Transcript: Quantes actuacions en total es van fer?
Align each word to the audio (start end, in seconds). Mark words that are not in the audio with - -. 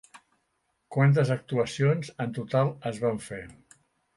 Quantes 0.95 1.33
actuacions 1.35 2.11
en 2.25 2.35
total 2.39 2.73
es 2.93 3.03
van 3.05 3.25
fer? 3.31 3.43